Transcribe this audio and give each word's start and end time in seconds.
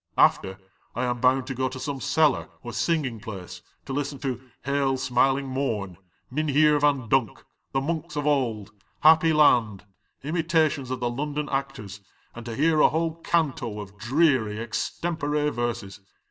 After, 0.17 0.57
I 0.95 1.05
am 1.05 1.21
bound 1.21 1.45
to 1.45 1.53
go 1.53 1.69
to 1.69 1.79
some 1.79 2.01
cellar 2.01 2.49
or 2.63 2.73
singing 2.73 3.19
place 3.19 3.61
to 3.85 3.93
listen 3.93 4.17
to 4.21 4.41
'Hail, 4.63 4.97
smiling 4.97 5.45
morn,' 5.45 5.95
'JMvuheer 6.33 6.81
Van 6.81 7.07
Dunk,' 7.07 7.45
'The 7.71 7.81
monks 7.81 8.15
of 8.15 8.25
old,' 8.25 8.71
'Happy 9.01 9.31
land,' 9.31 9.85
imitations 10.23 10.89
of 10.89 11.01
the 11.01 11.11
London 11.11 11.47
actors, 11.49 12.01
and 12.33 12.47
to 12.47 12.55
hear 12.55 12.79
a 12.79 12.89
whole 12.89 13.21
canto 13.21 13.79
of 13.79 13.93
<lr 14.11 14.49
extempore 14.59 15.51
verses. 15.51 15.99